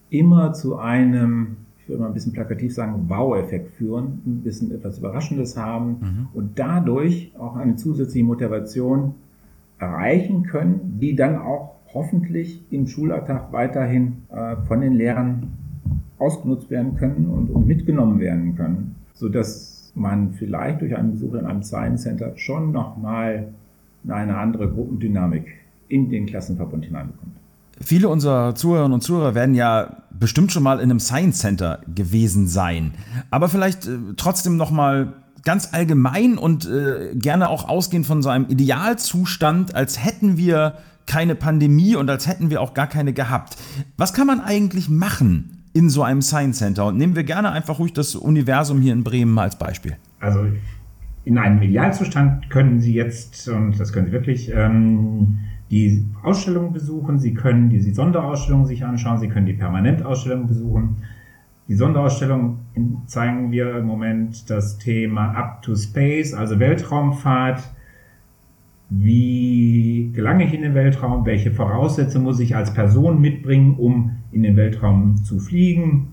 immer 0.08 0.54
zu 0.54 0.76
einem, 0.76 1.58
ich 1.88 1.90
würde 1.90 2.02
mal 2.02 2.08
ein 2.08 2.14
bisschen 2.14 2.34
plakativ 2.34 2.74
sagen, 2.74 3.06
Wow-Effekt 3.08 3.70
führen, 3.70 4.20
ein 4.26 4.42
bisschen 4.42 4.70
etwas 4.72 4.98
Überraschendes 4.98 5.56
haben 5.56 5.88
mhm. 5.88 6.28
und 6.34 6.58
dadurch 6.58 7.32
auch 7.38 7.56
eine 7.56 7.76
zusätzliche 7.76 8.26
Motivation 8.26 9.14
erreichen 9.78 10.42
können, 10.42 10.98
die 11.00 11.16
dann 11.16 11.36
auch 11.38 11.76
hoffentlich 11.94 12.62
im 12.70 12.88
Schulalltag 12.88 13.54
weiterhin 13.54 14.18
äh, 14.28 14.56
von 14.66 14.82
den 14.82 14.92
Lehrern 14.92 15.54
ausgenutzt 16.18 16.68
werden 16.68 16.96
können 16.96 17.26
und, 17.26 17.48
und 17.48 17.66
mitgenommen 17.66 18.20
werden 18.20 18.54
können, 18.54 18.96
sodass 19.14 19.90
man 19.94 20.34
vielleicht 20.34 20.82
durch 20.82 20.94
einen 20.94 21.12
Besuch 21.12 21.32
in 21.36 21.46
einem 21.46 21.62
Science 21.62 22.02
Center 22.02 22.32
schon 22.36 22.70
nochmal 22.70 23.48
eine 24.06 24.36
andere 24.36 24.70
Gruppendynamik 24.70 25.46
in 25.88 26.10
den 26.10 26.26
Klassenverbund 26.26 26.84
hineinbekommt. 26.84 27.38
Viele 27.80 28.08
unserer 28.08 28.54
Zuhörerinnen 28.54 28.94
und 28.94 29.02
Zuhörer 29.02 29.34
werden 29.34 29.54
ja 29.54 29.96
bestimmt 30.10 30.52
schon 30.52 30.62
mal 30.62 30.78
in 30.78 30.90
einem 30.90 31.00
Science 31.00 31.38
Center 31.38 31.80
gewesen 31.94 32.48
sein, 32.48 32.92
aber 33.30 33.48
vielleicht 33.48 33.86
äh, 33.86 33.98
trotzdem 34.16 34.56
noch 34.56 34.70
mal 34.70 35.14
ganz 35.44 35.72
allgemein 35.72 36.36
und 36.36 36.68
äh, 36.68 37.14
gerne 37.14 37.48
auch 37.48 37.68
ausgehend 37.68 38.06
von 38.06 38.22
so 38.22 38.28
einem 38.28 38.46
Idealzustand, 38.48 39.74
als 39.74 40.04
hätten 40.04 40.36
wir 40.36 40.74
keine 41.06 41.34
Pandemie 41.34 41.96
und 41.96 42.10
als 42.10 42.26
hätten 42.26 42.50
wir 42.50 42.60
auch 42.60 42.74
gar 42.74 42.86
keine 42.86 43.12
gehabt. 43.12 43.56
Was 43.96 44.12
kann 44.12 44.26
man 44.26 44.40
eigentlich 44.40 44.88
machen 44.88 45.64
in 45.72 45.88
so 45.88 46.02
einem 46.02 46.22
Science 46.22 46.58
Center? 46.58 46.86
Und 46.86 46.98
nehmen 46.98 47.16
wir 47.16 47.24
gerne 47.24 47.50
einfach 47.50 47.78
ruhig 47.78 47.92
das 47.92 48.14
Universum 48.14 48.80
hier 48.80 48.92
in 48.92 49.04
Bremen 49.04 49.38
als 49.38 49.56
Beispiel. 49.56 49.96
Also 50.20 50.40
in 51.24 51.38
einem 51.38 51.62
Idealzustand 51.62 52.50
können 52.50 52.80
Sie 52.80 52.92
jetzt, 52.92 53.48
und 53.48 53.78
das 53.78 53.92
können 53.92 54.06
Sie 54.06 54.12
wirklich, 54.12 54.50
ähm, 54.54 55.38
die 55.70 56.06
Ausstellung 56.22 56.72
besuchen, 56.72 57.18
Sie 57.18 57.34
können 57.34 57.68
die 57.68 57.80
Sonderausstellung 57.92 58.66
sich 58.66 58.84
anschauen, 58.84 59.18
Sie 59.18 59.28
können 59.28 59.46
die 59.46 59.52
Permanentausstellung 59.52 60.46
besuchen. 60.46 60.96
Die 61.68 61.74
Sonderausstellung 61.74 62.60
zeigen 63.06 63.50
wir 63.52 63.76
im 63.76 63.86
Moment 63.86 64.48
das 64.48 64.78
Thema 64.78 65.32
Up 65.32 65.60
to 65.62 65.76
Space, 65.76 66.32
also 66.32 66.58
Weltraumfahrt 66.58 67.62
wie 68.90 70.10
gelange 70.14 70.44
ich 70.44 70.54
in 70.54 70.62
den 70.62 70.74
Weltraum? 70.74 71.26
Welche 71.26 71.50
Voraussetzungen 71.50 72.24
muss 72.24 72.40
ich 72.40 72.56
als 72.56 72.72
Person 72.72 73.20
mitbringen, 73.20 73.74
um 73.74 74.16
in 74.32 74.42
den 74.42 74.56
Weltraum 74.56 75.16
zu 75.24 75.38
fliegen? 75.38 76.08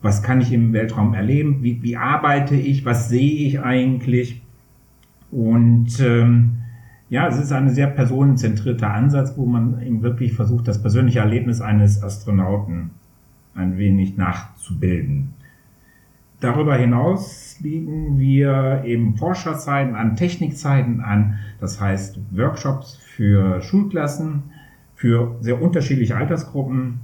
Was 0.00 0.22
kann 0.22 0.40
ich 0.40 0.52
im 0.52 0.72
Weltraum 0.72 1.12
erleben? 1.12 1.62
Wie, 1.62 1.82
wie 1.82 1.96
arbeite 1.96 2.56
ich? 2.56 2.86
Was 2.86 3.10
sehe 3.10 3.46
ich 3.46 3.60
eigentlich? 3.60 4.40
Und 5.30 6.00
ähm, 6.00 6.59
ja, 7.10 7.26
es 7.26 7.38
ist 7.38 7.52
ein 7.52 7.70
sehr 7.70 7.88
personenzentrierter 7.88 8.92
Ansatz, 8.92 9.34
wo 9.36 9.44
man 9.44 9.82
eben 9.82 10.02
wirklich 10.02 10.32
versucht, 10.32 10.68
das 10.68 10.80
persönliche 10.80 11.18
Erlebnis 11.18 11.60
eines 11.60 12.02
Astronauten 12.02 12.92
ein 13.54 13.76
wenig 13.76 14.16
nachzubilden. 14.16 15.34
Darüber 16.38 16.76
hinaus 16.76 17.58
bieten 17.60 18.18
wir 18.18 18.84
eben 18.86 19.16
Forscherzeiten 19.16 19.96
an, 19.96 20.16
Technikzeiten 20.16 21.00
an, 21.00 21.38
das 21.60 21.80
heißt 21.80 22.18
Workshops 22.30 22.96
für 22.96 23.60
Schulklassen, 23.60 24.44
für 24.94 25.36
sehr 25.40 25.60
unterschiedliche 25.60 26.16
Altersgruppen, 26.16 27.00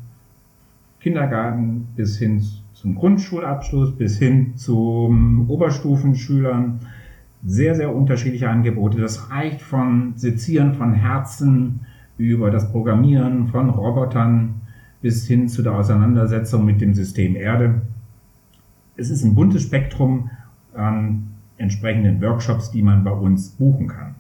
Kindergarten 1.01 1.89
bis 1.97 2.17
hin 2.17 2.43
zum 2.75 2.95
Grundschulabschluss, 2.95 3.97
bis 3.97 4.19
hin 4.19 4.57
zum 4.57 5.51
Oberstufenschülern. 5.51 6.81
Sehr, 7.47 7.75
sehr 7.75 7.95
unterschiedliche 7.95 8.51
Angebote. 8.51 9.01
Das 9.01 9.31
reicht 9.31 9.63
von 9.63 10.15
Sezieren 10.17 10.75
von 10.75 10.93
Herzen 10.95 11.81
über 12.19 12.51
das 12.51 12.73
Programmieren 12.73 13.49
von 13.49 13.71
Robotern 13.71 14.63
bis 15.01 15.27
hin 15.27 15.49
zu 15.49 15.63
der 15.63 15.75
Auseinandersetzung 15.75 16.65
mit 16.65 16.81
dem 16.81 16.95
System 16.95 17.37
Erde 17.37 17.83
es 18.97 19.11
ist 19.11 19.25
ein 19.25 19.35
buntes 19.35 19.63
Spektrum 19.63 20.31
an 20.75 21.29
entsprechenden 21.59 22.21
Workshops, 22.21 22.71
die 22.71 22.83
man 22.83 23.05
bei 23.05 23.11
uns 23.11 23.51
buchen 23.51 23.89
kann. 23.89 24.15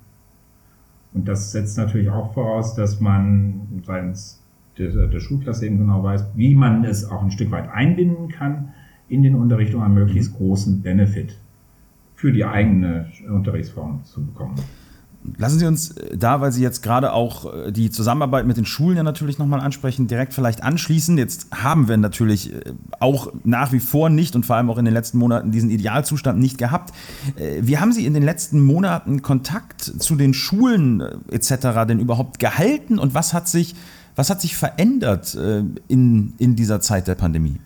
Und 1.12 1.26
das 1.28 1.52
setzt 1.52 1.78
natürlich 1.78 2.10
auch 2.10 2.34
voraus, 2.34 2.74
dass 2.74 3.00
man 3.00 3.82
seitens 3.84 4.42
der, 4.78 5.06
der 5.06 5.20
Schulklasse 5.20 5.66
eben 5.66 5.78
genau 5.78 6.02
weiß, 6.02 6.26
wie 6.34 6.54
man 6.54 6.84
es 6.84 7.10
auch 7.10 7.22
ein 7.22 7.30
Stück 7.30 7.50
weit 7.50 7.70
einbinden 7.70 8.28
kann 8.28 8.70
in 9.08 9.22
den 9.22 9.34
Unterricht, 9.34 9.74
um 9.74 9.82
einen 9.82 9.94
möglichst 9.94 10.34
großen 10.34 10.82
Benefit 10.82 11.38
für 12.16 12.32
die 12.32 12.44
eigene 12.44 13.12
Unterrichtsform 13.28 14.04
zu 14.04 14.24
bekommen. 14.24 14.56
Lassen 15.38 15.58
Sie 15.58 15.66
uns 15.66 15.90
äh, 15.90 16.16
da, 16.16 16.40
weil 16.40 16.52
Sie 16.52 16.62
jetzt 16.62 16.82
gerade 16.82 17.12
auch 17.12 17.52
äh, 17.52 17.72
die 17.72 17.90
Zusammenarbeit 17.90 18.46
mit 18.46 18.56
den 18.56 18.64
Schulen 18.64 18.96
ja 18.96 19.02
natürlich 19.02 19.38
nochmal 19.38 19.60
ansprechen, 19.60 20.06
direkt 20.06 20.34
vielleicht 20.34 20.62
anschließen. 20.62 21.18
Jetzt 21.18 21.48
haben 21.52 21.88
wir 21.88 21.96
natürlich 21.96 22.52
äh, 22.52 22.60
auch 23.00 23.32
nach 23.44 23.72
wie 23.72 23.80
vor 23.80 24.08
nicht 24.08 24.36
und 24.36 24.46
vor 24.46 24.56
allem 24.56 24.70
auch 24.70 24.78
in 24.78 24.84
den 24.84 24.94
letzten 24.94 25.18
Monaten 25.18 25.50
diesen 25.50 25.70
Idealzustand 25.70 26.38
nicht 26.38 26.58
gehabt. 26.58 26.94
Wie 27.60 27.78
haben 27.78 27.92
Sie 27.92 28.06
in 28.06 28.14
den 28.14 28.22
letzten 28.22 28.60
Monaten 28.60 29.22
Kontakt 29.22 29.82
zu 29.82 30.16
den 30.16 30.34
Schulen 30.34 31.02
etc. 31.30 31.86
denn 31.86 31.98
überhaupt 31.98 32.38
gehalten 32.38 32.98
und 32.98 33.14
was 33.14 33.32
hat 33.34 33.48
sich, 33.48 33.74
was 34.14 34.30
hat 34.30 34.40
sich 34.40 34.56
verändert 34.56 35.36
in, 35.88 36.34
in 36.38 36.56
dieser 36.56 36.80
Zeit 36.80 37.08
der 37.08 37.14
Pandemie? 37.14 37.56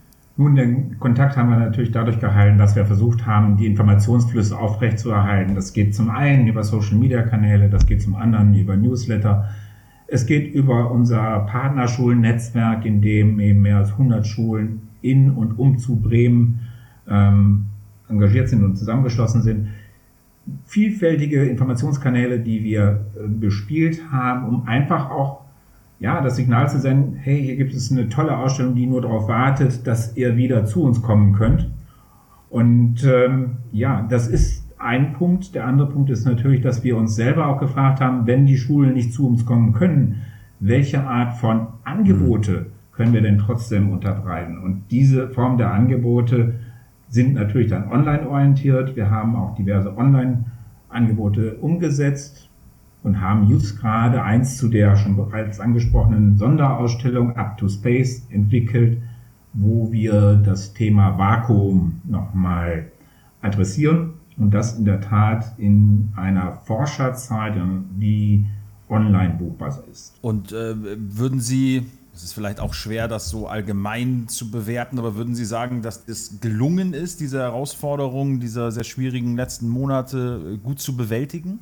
Nun, 0.40 0.56
den 0.56 0.99
Kontakt 0.99 1.37
haben 1.37 1.50
wir 1.50 1.59
natürlich 1.59 1.90
dadurch 1.90 2.18
gehalten, 2.18 2.56
dass 2.56 2.75
wir 2.75 2.87
versucht 2.87 3.26
haben, 3.26 3.59
die 3.59 3.66
Informationsflüsse 3.66 4.59
aufrechtzuerhalten. 4.59 5.54
Das 5.54 5.75
geht 5.75 5.94
zum 5.94 6.09
einen 6.09 6.47
über 6.47 6.62
Social-Media-Kanäle, 6.64 7.68
das 7.68 7.85
geht 7.85 8.00
zum 8.00 8.14
anderen 8.14 8.54
über 8.54 8.75
Newsletter. 8.75 9.50
Es 10.06 10.25
geht 10.25 10.54
über 10.54 10.92
unser 10.92 11.40
Partnerschulennetzwerk, 11.40 12.87
in 12.87 13.02
dem 13.02 13.38
eben 13.38 13.61
mehr 13.61 13.76
als 13.76 13.92
100 13.92 14.26
Schulen 14.26 14.88
in 15.02 15.30
und 15.30 15.59
um 15.59 15.76
zu 15.76 15.97
Bremen 15.97 16.61
ähm, 17.06 17.66
engagiert 18.09 18.49
sind 18.49 18.64
und 18.64 18.76
zusammengeschlossen 18.78 19.42
sind. 19.42 19.66
Vielfältige 20.64 21.44
Informationskanäle, 21.44 22.40
die 22.40 22.64
wir 22.64 23.04
äh, 23.14 23.28
bespielt 23.28 24.11
haben, 24.11 24.49
um 24.49 24.66
einfach 24.66 25.11
auch 25.11 25.42
ja, 26.00 26.23
das 26.23 26.37
Signal 26.37 26.69
zu 26.69 26.80
senden, 26.80 27.16
hey, 27.16 27.42
hier 27.42 27.57
gibt 27.57 27.75
es 27.75 27.92
eine 27.92 28.09
tolle 28.09 28.37
Ausstellung, 28.37 28.75
die 28.75 28.87
nur 28.87 29.02
darauf 29.02 29.28
wartet, 29.28 29.87
dass 29.87 30.16
ihr 30.16 30.37
wieder 30.37 30.64
zu 30.64 30.83
uns 30.83 31.02
kommen 31.02 31.35
könnt. 31.35 31.71
Und 32.49 33.04
ähm, 33.04 33.59
ja, 33.71 34.07
das 34.09 34.26
ist 34.26 34.64
ein 34.78 35.12
Punkt. 35.12 35.54
Der 35.54 35.66
andere 35.66 35.90
Punkt 35.90 36.09
ist 36.09 36.25
natürlich, 36.25 36.62
dass 36.62 36.83
wir 36.83 36.97
uns 36.97 37.14
selber 37.14 37.47
auch 37.47 37.61
gefragt 37.61 38.00
haben, 38.00 38.26
wenn 38.26 38.47
die 38.47 38.57
Schulen 38.57 38.95
nicht 38.95 39.12
zu 39.12 39.28
uns 39.28 39.45
kommen 39.45 39.75
können, 39.75 40.23
welche 40.59 41.04
Art 41.04 41.35
von 41.35 41.69
Angebote 41.85 42.66
können 42.92 43.12
wir 43.12 43.21
denn 43.21 43.38
trotzdem 43.38 43.90
unterbreiten? 43.90 44.59
Und 44.59 44.85
diese 44.90 45.28
Form 45.28 45.59
der 45.59 45.73
Angebote 45.73 46.54
sind 47.09 47.35
natürlich 47.35 47.69
dann 47.69 47.88
online 47.88 48.26
orientiert. 48.28 48.97
Wir 48.97 49.11
haben 49.11 49.37
auch 49.37 49.54
diverse 49.54 49.97
Online-Angebote 49.97 51.57
umgesetzt 51.57 52.50
und 53.02 53.21
haben 53.21 53.49
just 53.49 53.80
gerade 53.80 54.23
eins 54.23 54.57
zu 54.57 54.69
der 54.69 54.97
schon 54.97 55.16
bereits 55.16 55.61
angesprochenen 55.61 56.37
Sonderausstellung 56.37 57.37
Up 57.37 57.57
to 57.57 57.69
Space 57.69 58.26
entwickelt, 58.30 58.99
wo 59.52 59.90
wir 59.90 60.35
das 60.35 60.75
Thema 60.75 61.19
Vakuum 61.19 62.00
nochmal 62.04 62.92
adressieren 63.42 64.14
und 64.37 64.52
das 64.52 64.78
in 64.78 64.85
der 64.85 65.00
Tat 65.00 65.54
in 65.59 66.12
einer 66.16 66.52
Forscherzeit, 66.64 67.54
die 67.99 68.47
online 68.88 69.35
buchbar 69.38 69.83
ist. 69.90 70.14
Und 70.21 70.52
äh, 70.52 70.75
würden 70.76 71.40
Sie, 71.40 71.87
es 72.12 72.25
ist 72.25 72.33
vielleicht 72.33 72.61
auch 72.61 72.75
schwer, 72.75 73.09
das 73.09 73.28
so 73.28 73.47
allgemein 73.47 74.28
zu 74.28 74.50
bewerten, 74.50 74.99
aber 74.99 75.14
würden 75.14 75.35
Sie 75.35 75.45
sagen, 75.45 75.83
dass 75.83 76.04
es 76.07 76.40
gelungen 76.40 76.92
ist, 76.92 77.21
diese 77.21 77.38
Herausforderungen 77.38 78.40
dieser 78.40 78.73
sehr 78.73 78.85
schwierigen 78.85 79.37
letzten 79.37 79.69
Monate 79.69 80.54
äh, 80.54 80.57
gut 80.59 80.80
zu 80.80 80.97
bewältigen? 80.97 81.61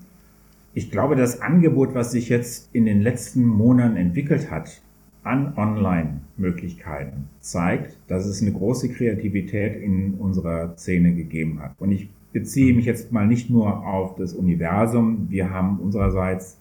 Ich 0.79 0.93
glaube, 0.93 1.17
das 1.17 1.41
Angebot, 1.41 1.97
was 1.97 2.13
sich 2.13 2.29
jetzt 2.29 2.73
in 2.73 2.85
den 2.85 3.01
letzten 3.01 3.45
Monaten 3.45 3.97
entwickelt 3.97 4.49
hat, 4.49 4.81
an 5.25 5.55
Online-Möglichkeiten 5.57 7.29
zeigt, 7.41 7.99
dass 8.07 8.27
es 8.27 8.41
eine 8.43 8.53
große 8.53 8.89
Kreativität 8.91 9.75
in 9.75 10.15
unserer 10.15 10.77
Szene 10.77 11.17
gegeben 11.17 11.59
hat. 11.61 11.73
Und 11.81 11.91
ich 11.91 12.09
beziehe 12.33 12.75
mich 12.75 12.85
jetzt 12.85 13.11
mal 13.11 13.27
nicht 13.27 13.51
nur 13.51 13.85
auf 13.89 14.15
das 14.15 14.35
Universum. 14.35 15.27
Wir 15.29 15.51
haben 15.51 15.81
unsererseits 15.81 16.57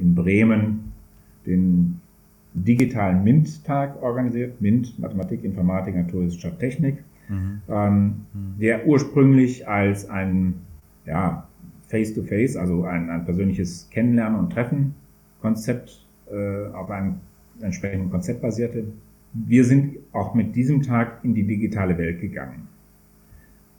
in 0.00 0.16
Bremen 0.16 0.92
den 1.46 2.00
digitalen 2.54 3.22
MINT-Tag 3.22 4.02
organisiert, 4.02 4.60
MINT, 4.60 4.98
Mathematik, 4.98 5.44
Informatik, 5.44 5.94
Naturwissenschaft, 5.94 6.58
Technik, 6.58 7.04
mhm. 7.28 7.60
Ähm, 7.68 8.04
mhm. 8.32 8.58
der 8.58 8.84
ursprünglich 8.88 9.68
als 9.68 10.10
ein 10.10 10.54
ja, 11.06 11.46
Face-to-Face, 11.88 12.56
-face, 12.56 12.60
also 12.60 12.84
ein, 12.84 13.10
ein, 13.10 13.24
persönliches 13.24 13.88
Kennenlernen 13.90 14.38
und 14.38 14.52
Treffen-Konzept 14.52 16.04
äh, 16.30 16.66
auf 16.72 16.90
einem 16.90 17.16
entsprechend 17.60 18.10
konzeptbasierte. 18.10 18.84
Wir 19.32 19.64
sind 19.64 19.96
auch 20.12 20.34
mit 20.34 20.54
diesem 20.54 20.82
Tag 20.82 21.24
in 21.24 21.34
die 21.34 21.44
digitale 21.44 21.96
Welt 21.98 22.20
gegangen. 22.20 22.68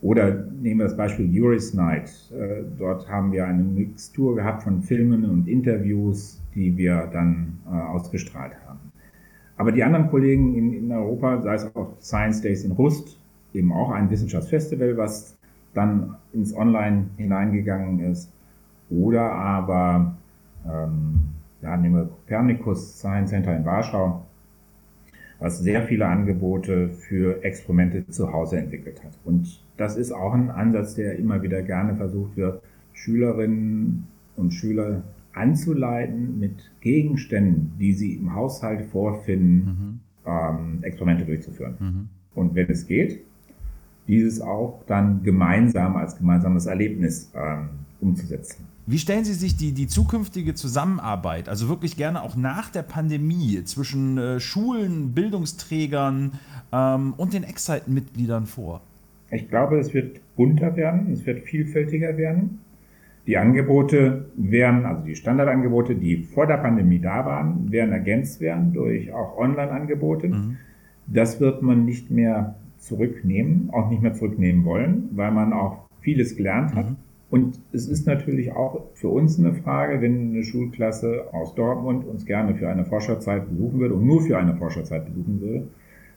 Oder 0.02 0.46
nehmen 0.62 0.82
wir 0.82 0.86
das 0.86 0.98
Beispiel 0.98 1.34
Juris 1.34 1.74
Night. 1.74 2.12
Äh, 2.32 2.64
dort 2.78 3.10
haben 3.10 3.32
wir 3.32 3.48
eine 3.48 3.64
Mixtur 3.64 4.36
gehabt 4.36 4.64
von 4.64 4.82
Filmen 4.82 5.26
und 5.26 5.48
Interviews, 5.48 6.42
die 6.54 6.78
wir 6.78 7.10
dann 7.12 7.60
äh, 7.66 7.70
ausgestrahlt 7.70 8.54
haben. 8.68 8.92
Aber 9.58 9.72
die 9.72 9.84
anderen 9.84 10.10
Kollegen 10.10 10.56
in, 10.56 10.74
in 10.74 10.92
Europa, 10.92 11.42
sei 11.42 11.56
es 11.56 11.76
auch 11.76 11.94
Science 12.02 12.42
Days 12.42 12.66
in 12.66 12.74
Rust, 12.74 13.18
eben 13.54 13.72
auch 13.72 13.92
ein 13.92 14.10
Wissenschaftsfestival, 14.10 14.98
was 14.98 15.35
dann 15.76 16.16
ins 16.34 16.56
Online 16.56 17.06
hineingegangen 17.18 18.00
ist, 18.00 18.32
oder 18.90 19.32
aber 19.32 20.16
ähm, 20.66 21.20
ja, 21.62 21.78
nehmen 21.78 21.96
wir 21.96 22.04
Copernicus 22.06 23.00
Science 23.00 23.32
Center 23.32 23.56
in 23.56 23.66
Warschau, 23.66 24.26
was 25.40 25.60
sehr 25.60 25.84
viele 25.84 26.08
Angebote 26.08 26.90
für 26.90 27.44
Experimente 27.44 28.08
zu 28.08 28.32
Hause 28.32 28.58
entwickelt 28.58 29.04
hat. 29.04 29.12
Und 29.26 29.62
das 29.78 29.98
ist 29.98 30.12
auch 30.12 30.34
ein 30.34 30.50
Ansatz, 30.50 30.96
der 30.96 31.18
immer 31.18 31.42
wieder 31.42 31.62
gerne 31.62 31.96
versucht 31.96 32.38
wird, 32.38 32.62
Schülerinnen 32.94 34.08
und 34.38 34.54
Schüler 34.54 35.04
anzuleiten, 35.34 36.40
mit 36.40 36.72
Gegenständen, 36.80 37.74
die 37.80 37.94
sie 37.94 38.14
im 38.14 38.34
Haushalt 38.34 38.86
vorfinden, 38.86 39.66
mhm. 39.66 40.00
ähm, 40.26 40.80
Experimente 40.84 41.26
durchzuführen. 41.26 41.76
Mhm. 41.80 42.10
Und 42.34 42.56
wenn 42.56 42.70
es 42.70 42.88
geht, 42.88 43.22
dieses 44.08 44.42
auch 44.42 44.84
dann 44.88 45.24
gemeinsam 45.24 45.96
als 45.96 46.18
gemeinsames 46.18 46.66
Erlebnis 46.66 47.32
ähm, 47.36 47.70
umzusetzen. 48.02 48.66
Wie 48.88 49.00
stellen 49.00 49.26
Sie 49.26 49.34
sich 49.34 49.58
die, 49.58 49.72
die 49.72 49.88
zukünftige 49.88 50.54
Zusammenarbeit, 50.54 51.50
also 51.50 51.70
wirklich 51.70 51.98
gerne 51.98 52.22
auch 52.22 52.36
nach 52.36 52.70
der 52.70 52.84
Pandemie, 52.84 53.64
zwischen 53.64 54.18
äh, 54.20 54.40
Schulen, 54.40 55.14
Bildungsträgern 55.14 56.34
ähm, 56.72 57.14
und 57.18 57.34
den 57.34 57.44
Excite-Mitgliedern 57.44 58.46
vor? 58.46 58.82
Ich 59.32 59.50
glaube, 59.50 59.80
es 59.80 59.92
wird 59.96 60.22
bunter 60.36 60.76
werden, 60.76 61.12
es 61.12 61.26
wird 61.26 61.42
vielfältiger 61.42 62.16
werden. 62.18 62.60
Die 63.26 63.38
Angebote 63.38 64.26
werden, 64.36 64.86
also 64.86 65.04
die 65.04 65.16
Standardangebote, 65.16 65.96
die 65.96 66.18
vor 66.18 66.46
der 66.46 66.58
Pandemie 66.58 67.00
da 67.00 67.26
waren, 67.26 67.72
werden 67.72 67.92
ergänzt 67.92 68.40
werden 68.40 68.72
durch 68.72 69.12
auch 69.12 69.36
Online-Angebote. 69.36 70.28
Mhm. 70.28 70.58
Das 71.08 71.40
wird 71.40 71.64
man 71.64 71.86
nicht 71.86 72.12
mehr 72.12 72.56
zurücknehmen, 72.78 73.70
auch 73.72 73.90
nicht 73.90 74.02
mehr 74.02 74.14
zurücknehmen 74.14 74.66
wollen, 74.66 75.10
weil 75.12 75.32
man 75.32 75.54
auch 75.54 75.86
vieles 76.02 76.36
gelernt 76.36 76.76
hat. 76.76 76.90
Mhm. 76.90 76.96
Und 77.30 77.60
es 77.74 77.88
ist 77.88 78.06
natürlich 78.06 78.54
auch 78.54 78.84
für 78.94 79.10
uns 79.10 79.40
eine 79.40 79.54
Frage, 79.54 80.02
wenn 80.02 80.30
eine 80.30 80.44
Schulklasse 80.44 81.26
aus 81.34 81.56
Dortmund 81.56 82.06
uns 82.06 82.26
gerne 82.26 82.56
für 82.56 82.70
eine 82.70 82.86
Forscherzeit 82.86 83.50
besuchen 83.50 83.80
würde 83.80 83.96
und 83.96 84.06
nur 84.06 84.22
für 84.22 84.38
eine 84.38 84.56
Forscherzeit 84.56 85.06
besuchen 85.06 85.42
würde, 85.42 85.68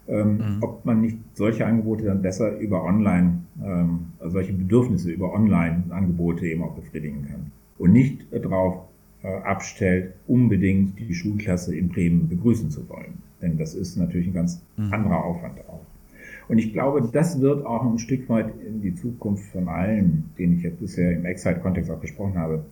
ähm, 0.06 0.36
mhm. 0.36 0.58
ob 0.60 0.84
man 0.84 1.00
nicht 1.00 1.18
solche 1.34 1.66
Angebote 1.66 2.04
dann 2.04 2.22
besser 2.22 2.58
über 2.58 2.84
Online, 2.84 3.40
ähm, 3.64 4.12
also 4.20 4.34
solche 4.34 4.52
Bedürfnisse 4.52 5.10
über 5.10 5.34
Online-Angebote 5.34 6.46
eben 6.46 6.62
auch 6.62 6.74
befriedigen 6.74 7.26
kann. 7.28 7.52
Und 7.78 7.92
nicht 7.92 8.26
darauf 8.32 8.82
äh, 9.22 9.28
abstellt, 9.28 10.14
unbedingt 10.26 10.98
die 10.98 11.14
Schulklasse 11.14 11.74
in 11.74 11.88
Bremen 11.88 12.28
begrüßen 12.28 12.70
zu 12.70 12.88
wollen. 12.88 13.18
Denn 13.42 13.58
das 13.58 13.74
ist 13.74 13.96
natürlich 13.96 14.28
ein 14.28 14.34
ganz 14.34 14.62
mhm. 14.76 14.92
anderer 14.92 15.24
Aufwand 15.24 15.58
auch. 15.68 15.80
Und 16.48 16.58
ich 16.58 16.72
glaube, 16.72 17.08
das 17.12 17.40
wird 17.40 17.64
auch 17.66 17.84
ein 17.84 17.98
Stück 17.98 18.28
weit 18.28 18.52
in 18.66 18.80
die 18.80 18.94
Zukunft 18.94 19.44
von 19.52 19.68
allen, 19.68 20.30
denen 20.38 20.56
ich 20.56 20.62
jetzt 20.62 20.80
bisher 20.80 21.12
im 21.12 21.26
Excite-Kontext 21.26 21.90
auch 21.90 22.00
gesprochen 22.00 22.38
habe, 22.38 22.64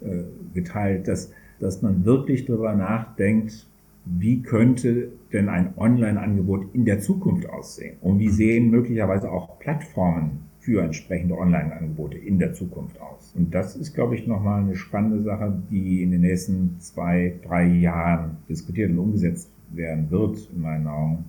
äh, 0.00 0.24
geteilt, 0.54 1.06
dass, 1.06 1.32
dass 1.60 1.82
man 1.82 2.04
wirklich 2.04 2.46
darüber 2.46 2.74
nachdenkt, 2.74 3.66
wie 4.04 4.42
könnte 4.42 5.12
denn 5.32 5.48
ein 5.48 5.74
Online-Angebot 5.76 6.74
in 6.74 6.84
der 6.84 6.98
Zukunft 6.98 7.48
aussehen? 7.48 7.96
Und 8.00 8.18
wie 8.18 8.30
sehen 8.30 8.70
möglicherweise 8.70 9.30
auch 9.30 9.60
Plattformen 9.60 10.48
für 10.58 10.82
entsprechende 10.82 11.38
Online-Angebote 11.38 12.18
in 12.18 12.40
der 12.40 12.52
Zukunft 12.52 13.00
aus? 13.00 13.32
Und 13.36 13.54
das 13.54 13.76
ist, 13.76 13.94
glaube 13.94 14.16
ich, 14.16 14.26
nochmal 14.26 14.62
eine 14.62 14.74
spannende 14.74 15.22
Sache, 15.22 15.62
die 15.70 16.02
in 16.02 16.10
den 16.10 16.22
nächsten 16.22 16.76
zwei, 16.80 17.34
drei 17.46 17.64
Jahren 17.66 18.38
diskutiert 18.48 18.90
und 18.90 18.98
umgesetzt 18.98 19.48
werden 19.70 20.10
wird, 20.10 20.50
in 20.52 20.62
meinen 20.62 20.88
Augen. 20.88 21.24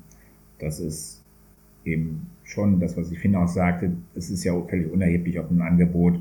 Das 0.57 0.79
ist 0.79 1.22
eben 1.85 2.27
schon 2.43 2.79
das, 2.79 2.97
was 2.97 3.11
ich 3.11 3.19
finde 3.19 3.39
auch 3.39 3.47
sagte, 3.47 3.93
es 4.15 4.29
ist 4.29 4.43
ja 4.43 4.53
völlig 4.67 4.91
unerheblich, 4.91 5.39
ob 5.39 5.51
ein 5.51 5.61
Angebot 5.61 6.19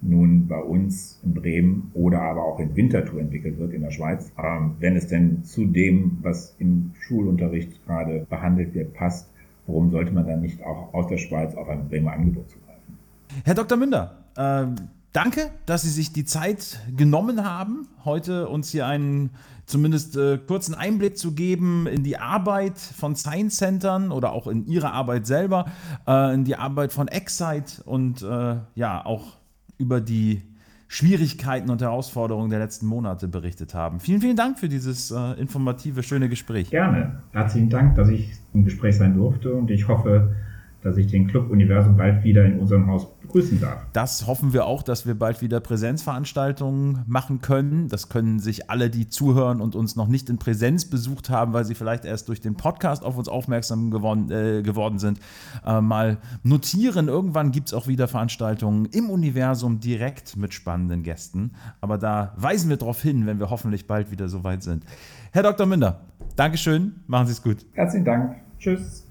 nun 0.00 0.48
bei 0.48 0.58
uns 0.58 1.20
in 1.22 1.34
Bremen 1.34 1.90
oder 1.94 2.20
aber 2.22 2.44
auch 2.44 2.58
in 2.58 2.74
Winterthur 2.74 3.20
entwickelt 3.20 3.58
wird 3.58 3.72
in 3.72 3.82
der 3.82 3.92
Schweiz. 3.92 4.32
Ähm, 4.36 4.74
wenn 4.80 4.96
es 4.96 5.06
denn 5.06 5.44
zu 5.44 5.66
dem, 5.66 6.18
was 6.22 6.56
im 6.58 6.90
Schulunterricht 7.00 7.84
gerade 7.86 8.26
behandelt 8.28 8.74
wird, 8.74 8.94
passt, 8.94 9.30
warum 9.66 9.90
sollte 9.90 10.12
man 10.12 10.26
dann 10.26 10.42
nicht 10.42 10.62
auch 10.64 10.92
aus 10.92 11.06
der 11.06 11.18
Schweiz 11.18 11.54
auf 11.54 11.68
ein 11.68 11.88
Bremer 11.88 12.12
Angebot 12.12 12.50
zugreifen? 12.50 12.98
Herr 13.44 13.54
Dr. 13.54 13.78
Münder, 13.78 14.24
äh, 14.36 14.66
danke, 15.12 15.50
dass 15.66 15.82
Sie 15.82 15.90
sich 15.90 16.12
die 16.12 16.24
Zeit 16.24 16.80
genommen 16.96 17.44
haben, 17.44 17.88
heute 18.04 18.48
uns 18.48 18.70
hier 18.70 18.86
einen 18.86 19.30
zumindest 19.66 20.16
äh, 20.16 20.38
kurzen 20.38 20.74
Einblick 20.74 21.16
zu 21.16 21.32
geben 21.34 21.86
in 21.86 22.02
die 22.02 22.18
Arbeit 22.18 22.78
von 22.78 23.16
Science 23.16 23.56
Centern 23.56 24.10
oder 24.10 24.32
auch 24.32 24.46
in 24.46 24.66
Ihre 24.66 24.92
Arbeit 24.92 25.26
selber, 25.26 25.66
äh, 26.06 26.34
in 26.34 26.44
die 26.44 26.56
Arbeit 26.56 26.92
von 26.92 27.08
Excite 27.08 27.82
und 27.84 28.22
äh, 28.22 28.56
ja 28.74 29.04
auch 29.04 29.38
über 29.78 30.00
die 30.00 30.42
Schwierigkeiten 30.88 31.70
und 31.70 31.80
Herausforderungen 31.80 32.50
der 32.50 32.58
letzten 32.58 32.86
Monate 32.86 33.26
berichtet 33.26 33.72
haben. 33.72 33.98
Vielen, 33.98 34.20
vielen 34.20 34.36
Dank 34.36 34.58
für 34.58 34.68
dieses 34.68 35.10
äh, 35.10 35.40
informative, 35.40 36.02
schöne 36.02 36.28
Gespräch. 36.28 36.68
Gerne. 36.68 37.22
Herzlichen 37.32 37.70
Dank, 37.70 37.94
dass 37.94 38.08
ich 38.08 38.30
im 38.52 38.64
Gespräch 38.64 38.98
sein 38.98 39.14
durfte 39.14 39.54
und 39.54 39.70
ich 39.70 39.88
hoffe, 39.88 40.34
dass 40.82 40.96
ich 40.96 41.06
den 41.06 41.28
Club 41.28 41.50
Universum 41.50 41.96
bald 41.96 42.24
wieder 42.24 42.44
in 42.44 42.58
unserem 42.58 42.86
Haus 42.88 43.06
begrüßen 43.20 43.60
darf. 43.60 43.86
Das 43.92 44.26
hoffen 44.26 44.52
wir 44.52 44.66
auch, 44.66 44.82
dass 44.82 45.06
wir 45.06 45.14
bald 45.14 45.40
wieder 45.40 45.60
Präsenzveranstaltungen 45.60 47.04
machen 47.06 47.40
können. 47.40 47.88
Das 47.88 48.08
können 48.08 48.40
sich 48.40 48.68
alle, 48.70 48.90
die 48.90 49.08
zuhören 49.08 49.60
und 49.60 49.74
uns 49.76 49.96
noch 49.96 50.08
nicht 50.08 50.28
in 50.28 50.38
Präsenz 50.38 50.84
besucht 50.84 51.30
haben, 51.30 51.52
weil 51.52 51.64
sie 51.64 51.74
vielleicht 51.74 52.04
erst 52.04 52.28
durch 52.28 52.40
den 52.40 52.56
Podcast 52.56 53.04
auf 53.04 53.16
uns 53.16 53.28
aufmerksam 53.28 53.90
geworden, 53.90 54.30
äh, 54.30 54.62
geworden 54.62 54.98
sind, 54.98 55.20
äh, 55.64 55.80
mal 55.80 56.18
notieren. 56.42 57.08
Irgendwann 57.08 57.52
gibt 57.52 57.68
es 57.68 57.74
auch 57.74 57.86
wieder 57.86 58.08
Veranstaltungen 58.08 58.86
im 58.86 59.08
Universum 59.08 59.80
direkt 59.80 60.36
mit 60.36 60.52
spannenden 60.52 61.02
Gästen. 61.02 61.52
Aber 61.80 61.98
da 61.98 62.34
weisen 62.36 62.68
wir 62.70 62.76
darauf 62.76 63.00
hin, 63.00 63.26
wenn 63.26 63.38
wir 63.38 63.50
hoffentlich 63.50 63.86
bald 63.86 64.10
wieder 64.10 64.28
so 64.28 64.44
weit 64.44 64.62
sind. 64.62 64.84
Herr 65.30 65.42
Dr. 65.42 65.66
Münder, 65.66 66.00
Dankeschön, 66.36 66.94
machen 67.06 67.26
Sie 67.26 67.32
es 67.32 67.42
gut. 67.42 67.66
Herzlichen 67.74 68.04
Dank. 68.04 68.36
Tschüss. 68.58 69.01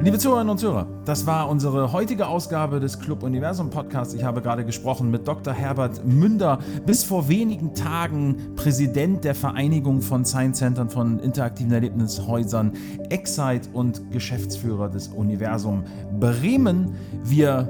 Liebe 0.00 0.16
Zuhörerinnen 0.16 0.52
und 0.52 0.58
Zuhörer, 0.58 0.86
das 1.04 1.26
war 1.26 1.48
unsere 1.48 1.92
heutige 1.92 2.28
Ausgabe 2.28 2.78
des 2.78 3.00
Club 3.00 3.24
Universum 3.24 3.68
Podcasts. 3.68 4.14
Ich 4.14 4.22
habe 4.22 4.40
gerade 4.40 4.64
gesprochen 4.64 5.10
mit 5.10 5.26
Dr. 5.26 5.52
Herbert 5.52 6.06
Münder, 6.06 6.60
bis 6.86 7.02
vor 7.02 7.28
wenigen 7.28 7.74
Tagen 7.74 8.54
Präsident 8.54 9.24
der 9.24 9.34
Vereinigung 9.34 10.00
von 10.00 10.24
Science 10.24 10.58
Centern 10.58 10.88
von 10.88 11.18
interaktiven 11.18 11.72
Erlebnishäusern 11.72 12.74
Excite 13.10 13.68
und 13.72 14.12
Geschäftsführer 14.12 14.88
des 14.88 15.08
Universum 15.08 15.82
Bremen. 16.20 16.94
Wir 17.24 17.68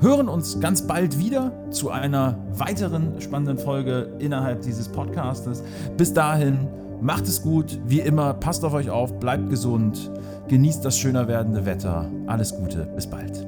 hören 0.00 0.30
uns 0.30 0.58
ganz 0.60 0.86
bald 0.86 1.18
wieder 1.18 1.52
zu 1.70 1.90
einer 1.90 2.38
weiteren 2.52 3.20
spannenden 3.20 3.58
Folge 3.58 4.16
innerhalb 4.18 4.62
dieses 4.62 4.88
Podcastes. 4.88 5.62
Bis 5.98 6.14
dahin, 6.14 6.68
macht 7.00 7.24
es 7.24 7.42
gut, 7.42 7.78
wie 7.86 8.00
immer, 8.00 8.34
passt 8.34 8.64
auf 8.64 8.72
euch 8.72 8.90
auf, 8.90 9.18
bleibt 9.18 9.50
gesund. 9.50 10.10
Genießt 10.48 10.84
das 10.84 10.98
schöner 10.98 11.28
werdende 11.28 11.66
Wetter. 11.66 12.10
Alles 12.26 12.54
Gute, 12.54 12.86
bis 12.94 13.06
bald. 13.06 13.45